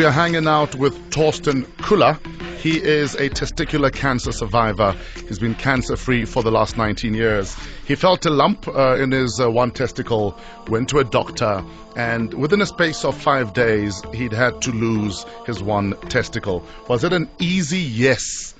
We 0.00 0.06
are 0.06 0.10
hanging 0.10 0.46
out 0.46 0.74
with 0.76 0.94
Torsten 1.10 1.66
Koehler. 1.76 2.18
He 2.56 2.82
is 2.82 3.14
a 3.16 3.28
testicular 3.28 3.92
cancer 3.92 4.32
survivor. 4.32 4.96
He's 5.28 5.38
been 5.38 5.54
cancer 5.54 5.94
free 5.94 6.24
for 6.24 6.42
the 6.42 6.50
last 6.50 6.78
19 6.78 7.12
years. 7.12 7.54
He 7.84 7.96
felt 7.96 8.24
a 8.24 8.30
lump 8.30 8.66
uh, 8.66 8.96
in 8.96 9.12
his 9.12 9.38
uh, 9.38 9.50
one 9.50 9.72
testicle, 9.72 10.38
went 10.68 10.88
to 10.88 11.00
a 11.00 11.04
doctor, 11.04 11.62
and 11.96 12.32
within 12.32 12.62
a 12.62 12.66
space 12.66 13.04
of 13.04 13.14
five 13.14 13.52
days, 13.52 14.02
he'd 14.14 14.32
had 14.32 14.62
to 14.62 14.72
lose 14.72 15.26
his 15.44 15.62
one 15.62 15.92
testicle. 16.08 16.64
Was 16.88 17.04
it 17.04 17.12
an 17.12 17.28
easy 17.38 17.80
yes 17.80 18.54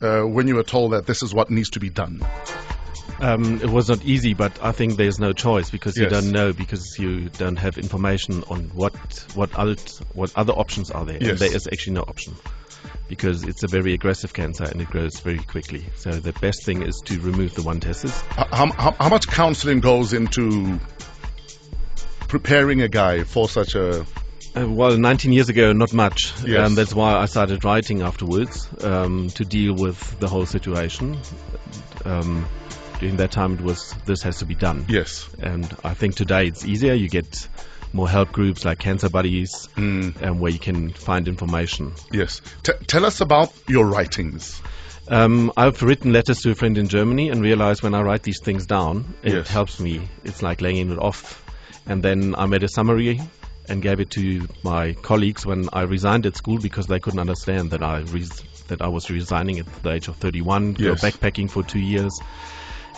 uh, 0.00 0.22
when 0.22 0.48
you 0.48 0.54
were 0.54 0.62
told 0.62 0.92
that 0.92 1.04
this 1.04 1.22
is 1.22 1.34
what 1.34 1.50
needs 1.50 1.68
to 1.70 1.78
be 1.78 1.90
done? 1.90 2.24
Um, 3.20 3.60
it 3.62 3.70
was 3.70 3.88
not 3.88 4.04
easy, 4.04 4.34
but 4.34 4.62
I 4.62 4.72
think 4.72 4.96
there's 4.96 5.18
no 5.18 5.32
choice 5.32 5.70
because 5.70 5.96
you 5.96 6.06
don't 6.06 6.30
know 6.30 6.52
because 6.52 6.98
you 6.98 7.30
don't 7.30 7.56
have 7.56 7.78
information 7.78 8.44
on 8.48 8.70
what 8.74 8.94
what 9.34 9.54
other 9.54 9.76
what 10.12 10.32
other 10.36 10.52
options 10.52 10.90
are 10.90 11.04
there. 11.04 11.18
Yes. 11.18 11.30
And 11.30 11.38
there 11.38 11.54
is 11.54 11.66
actually 11.66 11.94
no 11.94 12.02
option 12.02 12.34
because 13.08 13.44
it's 13.44 13.62
a 13.62 13.68
very 13.68 13.94
aggressive 13.94 14.32
cancer 14.32 14.64
and 14.64 14.80
it 14.80 14.90
grows 14.90 15.20
very 15.20 15.38
quickly. 15.38 15.84
So 15.96 16.10
the 16.10 16.32
best 16.34 16.64
thing 16.64 16.82
is 16.82 17.00
to 17.06 17.20
remove 17.20 17.54
the 17.54 17.62
one 17.62 17.80
testis. 17.80 18.20
How, 18.22 18.70
how, 18.72 18.92
how 18.98 19.08
much 19.08 19.26
counseling 19.28 19.80
goes 19.80 20.12
into 20.12 20.80
preparing 22.28 22.82
a 22.82 22.88
guy 22.88 23.22
for 23.24 23.48
such 23.48 23.74
a. 23.74 24.04
Uh, 24.54 24.68
well, 24.68 24.96
19 24.96 25.32
years 25.32 25.48
ago, 25.48 25.72
not 25.72 25.92
much. 25.92 26.32
Yes. 26.44 26.66
Um, 26.66 26.74
that's 26.74 26.94
why 26.94 27.14
I 27.14 27.26
started 27.26 27.64
writing 27.64 28.02
afterwards 28.02 28.68
um, 28.82 29.28
to 29.30 29.44
deal 29.44 29.74
with 29.74 30.18
the 30.18 30.28
whole 30.28 30.46
situation. 30.46 31.18
Um, 32.04 32.46
during 32.98 33.16
that 33.16 33.30
time, 33.30 33.54
it 33.54 33.60
was 33.60 33.94
this 34.04 34.22
has 34.22 34.38
to 34.38 34.46
be 34.46 34.54
done. 34.54 34.84
Yes. 34.88 35.28
And 35.40 35.64
I 35.84 35.94
think 35.94 36.14
today 36.14 36.46
it's 36.46 36.64
easier. 36.64 36.94
You 36.94 37.08
get 37.08 37.48
more 37.92 38.08
help 38.08 38.32
groups 38.32 38.64
like 38.64 38.78
Cancer 38.78 39.08
Buddies, 39.08 39.68
Mm. 39.76 40.22
um, 40.22 40.38
where 40.40 40.50
you 40.52 40.58
can 40.58 40.90
find 40.90 41.28
information. 41.28 41.92
Yes. 42.12 42.40
T- 42.62 42.72
tell 42.86 43.04
us 43.04 43.20
about 43.20 43.52
your 43.68 43.86
writings. 43.86 44.60
Um, 45.08 45.52
I've 45.56 45.82
written 45.82 46.12
letters 46.12 46.40
to 46.42 46.50
a 46.50 46.54
friend 46.54 46.76
in 46.76 46.88
Germany 46.88 47.30
and 47.30 47.40
realized 47.40 47.82
when 47.82 47.94
I 47.94 48.02
write 48.02 48.22
these 48.24 48.40
things 48.40 48.66
down, 48.66 49.14
it 49.22 49.32
Yes. 49.32 49.48
helps 49.48 49.78
me. 49.78 50.08
It's 50.24 50.42
like 50.42 50.60
laying 50.60 50.90
it 50.90 50.98
off. 50.98 51.42
And 51.86 52.02
then 52.02 52.34
I 52.36 52.46
made 52.46 52.64
a 52.64 52.68
summary 52.68 53.20
and 53.68 53.80
gave 53.82 54.00
it 54.00 54.10
to 54.10 54.48
my 54.64 54.94
colleagues 54.94 55.46
when 55.46 55.68
I 55.72 55.82
resigned 55.82 56.26
at 56.26 56.36
school 56.36 56.58
because 56.58 56.86
they 56.88 56.98
couldn't 56.98 57.20
understand 57.20 57.70
that 57.70 57.82
I 57.82 57.98
res- 58.00 58.42
that 58.68 58.82
I 58.82 58.88
was 58.88 59.08
resigning 59.10 59.60
at 59.60 59.82
the 59.84 59.92
age 59.92 60.08
of 60.08 60.16
31, 60.16 60.72
go 60.72 60.86
Yes. 60.90 61.00
backpacking 61.04 61.48
for 61.48 61.62
two 61.62 61.78
years. 61.78 62.18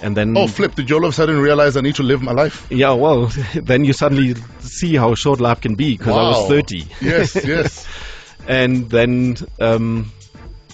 And 0.03 0.17
then 0.17 0.37
Oh, 0.37 0.47
flip. 0.47 0.75
Did 0.75 0.89
you 0.91 0.97
all 0.97 1.05
of 1.05 1.11
a 1.11 1.13
sudden 1.13 1.39
realize 1.41 1.77
I 1.77 1.81
need 1.81 1.97
to 1.97 2.03
live 2.03 2.23
my 2.23 2.33
life? 2.33 2.67
Yeah, 2.71 2.93
well, 2.93 3.27
then 3.55 3.85
you 3.85 3.93
suddenly 3.93 4.35
see 4.61 4.95
how 4.97 5.15
short 5.15 5.41
life 5.41 5.61
can 5.61 5.75
be 5.75 5.97
because 5.97 6.17
I 6.17 6.23
was 6.23 6.49
30. 6.49 6.85
Yes, 7.01 7.35
yes. 7.45 7.87
and 8.47 8.89
then, 8.91 9.37
um, 9.61 10.13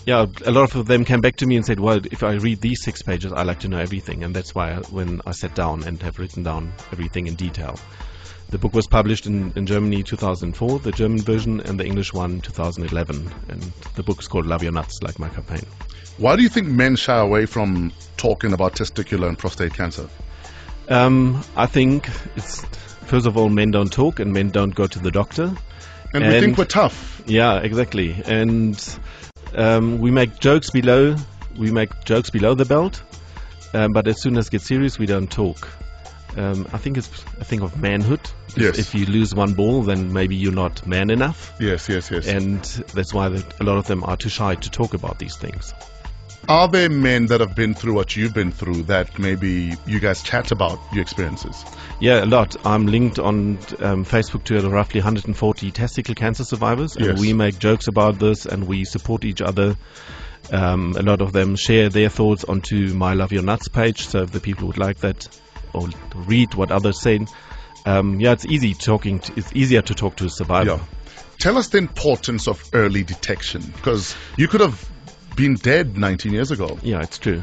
yeah, 0.06 0.27
a 0.45 0.50
lot 0.50 0.75
of 0.75 0.86
them 0.86 1.05
came 1.05 1.22
back 1.22 1.36
to 1.36 1.47
me 1.47 1.56
and 1.56 1.64
said, 1.64 1.80
well, 1.80 2.00
if 2.12 2.22
I 2.22 2.34
read 2.34 2.61
these 2.61 2.83
six 2.83 3.02
pages, 3.02 3.33
I 3.33 3.42
like 3.42 3.61
to 3.61 3.69
know 3.69 3.78
everything. 3.78 4.22
And 4.22 4.36
that's 4.36 4.55
why 4.55 4.72
I, 4.72 4.77
when 4.91 5.22
I 5.27 5.33
sat 5.33 5.55
down 5.55 5.84
and 5.84 6.02
have 6.02 6.19
written 6.19 6.42
down 6.42 6.72
everything 6.92 7.27
in 7.27 7.34
detail. 7.34 7.78
The 8.50 8.58
book 8.58 8.75
was 8.75 8.86
published 8.86 9.27
in, 9.27 9.53
in 9.56 9.67
Germany 9.67 10.03
2004, 10.03 10.78
the 10.80 10.92
German 10.92 11.20
version, 11.20 11.61
and 11.61 11.78
the 11.78 11.84
English 11.84 12.12
one 12.12 12.41
2011. 12.41 13.33
And 13.48 13.62
the 13.97 14.03
book 14.03 14.20
is 14.20 14.28
called 14.28 14.47
Love 14.47 14.62
Your 14.62 14.72
Nuts, 14.72 15.03
like 15.03 15.19
my 15.19 15.28
campaign. 15.28 15.67
Why 16.19 16.36
do 16.36 16.42
you 16.42 16.48
think 16.48 16.69
men 16.69 16.97
shy 16.97 17.19
away 17.19 17.47
from 17.47 17.92
talking 18.17 18.52
about 18.52 18.75
testicular 18.75 19.28
and 19.28 19.39
prostate 19.39 19.75
cancer? 19.75 20.08
Um, 20.89 21.42
I 21.56 21.67
think 21.67 22.08
it's, 22.36 22.64
first 23.06 23.27
of 23.27 23.36
all, 23.36 23.48
men 23.48 23.70
don't 23.70 23.92
talk 23.92 24.20
and 24.20 24.33
men 24.33 24.50
don't 24.50 24.75
go 24.75 24.86
to 24.86 24.98
the 24.98 25.11
doctor. 25.11 25.52
And, 26.12 26.25
we 26.25 26.41
think 26.41 26.58
we're 26.58 26.67
tough. 26.67 27.22
Yeah, 27.27 27.58
exactly. 27.58 28.14
And 28.25 28.80
um, 29.55 29.98
we 29.98 30.11
make 30.12 30.39
jokes 30.39 30.70
below. 30.70 31.17
We 31.58 31.73
make 31.73 32.05
jokes 32.05 32.30
below 32.30 32.55
the 32.55 32.64
belt, 32.64 33.02
um, 33.73 33.92
but 33.92 34.08
as 34.08 34.20
soon 34.20 34.36
as 34.36 34.48
it 34.48 34.51
gets 34.51 34.67
serious, 34.67 34.98
we 34.98 35.07
don't 35.07 35.30
talk. 35.30 35.68
Um, 36.36 36.67
I 36.72 36.78
think 36.78 36.96
it's 36.98 37.08
a 37.40 37.45
thing 37.45 37.61
of 37.62 37.80
manhood. 37.80 38.20
If- 38.48 38.56
Yes. 38.56 38.78
If 38.78 38.95
you 38.95 39.06
lose 39.06 39.34
one 39.34 39.55
ball, 39.55 39.83
then 39.83 40.12
maybe 40.12 40.36
you're 40.36 40.52
not 40.52 40.86
man 40.86 41.11
enough, 41.11 41.52
Yes, 41.58 41.89
yes, 41.89 42.11
yes. 42.11 42.27
and 42.27 42.62
that's 42.95 43.12
why 43.12 43.27
a 43.27 43.64
lot 43.64 43.78
of 43.78 43.86
them 43.86 44.05
are 44.05 44.17
too 44.17 44.28
shy 44.28 44.55
to 44.55 44.70
talk 44.70 44.95
about 44.95 45.18
these 45.18 45.36
things. 45.36 45.74
Are 46.48 46.68
there 46.68 46.90
men 46.90 47.27
that 47.27 47.40
have 47.40 47.55
been 47.56 47.72
through 47.74 47.95
what 47.95 48.14
you've 48.17 48.34
been 48.34 48.52
through 48.52 48.83
that 48.84 49.18
maybe 49.18 49.74
you 49.86 49.98
guys 49.98 50.22
chat 50.22 50.52
about 50.52 50.78
your 50.92 51.00
experiences? 51.02 51.64
Yeah, 52.00 52.22
a 52.22 52.27
lot. 52.27 52.55
I'm 52.66 52.86
linked 52.86 53.18
on 53.18 53.56
um, 53.80 54.05
Facebook 54.05 54.45
to 54.45 54.61
roughly 54.68 55.01
140 55.01 55.70
testicle 55.70 56.14
cancer 56.14 56.45
survivors, 56.45 56.96
and 56.96 57.06
Yes. 57.06 57.18
we 57.18 57.33
make 57.33 57.58
jokes 57.58 57.89
about 57.89 58.18
this 58.18 58.45
and 58.45 58.66
we 58.68 58.84
support 58.84 59.24
each 59.24 59.40
other. 59.40 59.77
Um, 60.52 60.95
a 60.98 61.02
lot 61.02 61.22
of 61.22 61.33
them 61.33 61.56
share 61.56 61.89
their 61.89 62.11
thoughts 62.11 62.45
onto 62.45 62.92
my 62.92 63.14
Love 63.14 63.33
Your 63.33 63.42
Nuts 63.42 63.68
page, 63.68 64.06
so 64.06 64.22
if 64.24 64.30
the 64.30 64.40
people 64.40 64.66
would 64.66 64.77
like 64.78 64.98
that 64.98 65.27
or 65.74 65.89
read 66.14 66.55
what 66.55 66.70
others 66.70 67.01
say, 67.01 67.20
um, 67.86 68.20
yeah, 68.20 68.33
it's 68.33 68.46
easy 68.46 68.74
talking. 68.74 69.20
To, 69.20 69.33
it's 69.36 69.55
easier 69.55 69.83
to 69.83 69.95
talk 69.95 70.17
to 70.17 70.27
a 70.27 70.30
survivor. 70.30 70.79
Yeah. 70.79 70.80
Tell 71.39 71.58
us 71.58 71.68
the 71.68 71.79
importance 71.79 72.48
of 72.48 72.62
early 72.73 73.02
detection 73.02 73.62
because 73.62 74.14
you 74.36 74.48
could 74.48 74.61
have 74.61 74.89
been 75.36 75.55
dead 75.55 75.98
19 75.98 76.33
years 76.33 76.51
ago. 76.51 76.79
Yeah, 76.83 77.02
it's 77.02 77.18
true. 77.18 77.42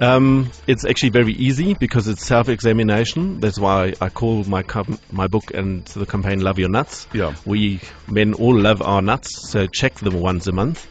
Um, 0.00 0.50
it's 0.66 0.84
actually 0.84 1.10
very 1.10 1.32
easy 1.32 1.74
because 1.74 2.08
it's 2.08 2.24
self-examination. 2.24 3.40
That's 3.40 3.58
why 3.58 3.94
I 4.00 4.08
call 4.10 4.44
my 4.44 4.62
com- 4.62 4.98
my 5.10 5.26
book 5.26 5.52
and 5.54 5.84
the 5.86 6.06
campaign 6.06 6.40
"Love 6.40 6.58
Your 6.58 6.68
Nuts." 6.68 7.08
Yeah. 7.12 7.34
we 7.44 7.80
men 8.06 8.34
all 8.34 8.58
love 8.58 8.82
our 8.82 9.02
nuts, 9.02 9.50
so 9.50 9.66
check 9.66 9.94
them 9.96 10.20
once 10.20 10.46
a 10.46 10.52
month. 10.52 10.86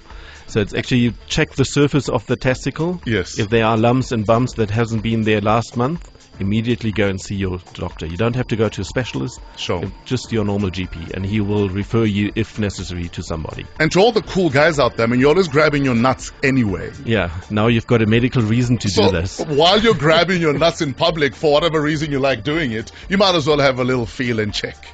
So 0.48 0.62
it's 0.62 0.74
actually 0.74 1.00
you 1.00 1.14
check 1.28 1.52
the 1.52 1.66
surface 1.66 2.10
of 2.10 2.26
the 2.26 2.36
testicle. 2.36 3.02
Yes. 3.06 3.38
If 3.38 3.50
there 3.50 3.66
are 3.66 3.78
lumps 3.78 4.12
and 4.12 4.26
bumps 4.26 4.54
that 4.54 4.70
hasn't 4.70 5.04
been 5.04 5.24
there 5.24 5.42
last 5.42 5.78
month, 5.78 6.10
immediately 6.40 6.92
go 6.92 7.08
and 7.08 7.20
see 7.20 7.36
your 7.36 7.60
doctor. 7.74 8.06
You 8.06 8.18
don't 8.18 8.36
have 8.36 8.48
to 8.48 8.56
go 8.56 8.70
to 8.70 8.82
a 8.82 8.84
specialist. 8.84 9.40
Sure. 9.58 9.84
Just 10.06 10.32
your 10.32 10.46
normal 10.46 10.70
GP, 10.70 11.12
and 11.14 11.26
he 11.26 11.42
will 11.42 11.70
refer 11.70 12.04
you, 12.06 12.32
if 12.36 12.60
necessary, 12.60 13.10
to 13.10 13.24
somebody. 13.24 13.66
And 13.80 13.92
to 13.92 14.00
all 14.00 14.12
the 14.12 14.22
cool 14.22 14.50
guys 14.50 14.80
out 14.80 14.98
there, 14.98 15.06
I 15.06 15.10
mean, 15.10 15.20
you're 15.20 15.30
always 15.30 15.48
grabbing 15.48 15.84
your 15.86 15.96
nuts 15.96 16.32
anyway. 16.44 16.92
Yeah. 17.06 17.32
Now 17.50 17.68
you've 17.68 17.88
got 17.88 18.02
a 18.02 18.06
medical 18.06 18.42
reason 18.42 18.78
to 18.80 18.90
So 18.90 19.12
do 19.12 19.22
this. 19.22 19.40
while 19.40 19.80
you're 19.80 19.94
grabbing 19.96 20.42
your 20.42 20.54
nuts 20.54 20.82
in 20.82 20.94
public 20.94 21.36
for 21.36 21.52
whatever 21.54 21.82
reason 21.82 22.12
you 22.12 22.20
like 22.20 22.44
doing 22.44 22.72
it, 22.72 22.92
you 23.10 23.18
might 23.18 23.36
as 23.36 23.48
well 23.48 23.60
have 23.60 23.80
a 23.80 23.84
little 23.84 24.06
feel 24.06 24.40
and 24.40 24.54
check. 24.54 24.86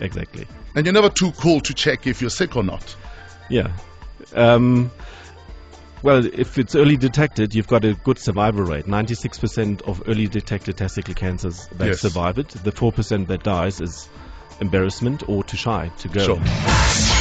Exactly. 0.00 0.46
And 0.74 0.86
you're 0.86 0.92
never 0.94 1.10
too 1.10 1.32
cool 1.32 1.60
to 1.60 1.74
check 1.74 2.06
if 2.06 2.20
you're 2.20 2.30
sick 2.30 2.56
or 2.56 2.62
not. 2.62 2.96
Yeah. 3.50 3.72
Um, 4.34 4.90
well, 6.02 6.24
if 6.26 6.58
it's 6.58 6.74
early 6.74 6.96
detected, 6.96 7.54
you've 7.54 7.68
got 7.68 7.84
a 7.84 7.94
good 7.94 8.18
survival 8.18 8.62
rate. 8.64 8.86
96% 8.86 9.82
of 9.82 10.02
early 10.06 10.26
detected 10.26 10.76
testicle 10.76 11.14
cancers, 11.14 11.68
they 11.76 11.88
Yes. 11.88 12.00
survive 12.00 12.38
it. 12.38 12.48
The 12.48 12.72
4% 12.72 13.28
that 13.28 13.42
dies 13.42 13.80
is 13.80 14.08
embarrassment 14.60 15.22
or 15.28 15.44
too 15.44 15.56
shy 15.56 15.90
to 15.98 16.08
go. 16.08 16.24
Sure. 16.24 17.11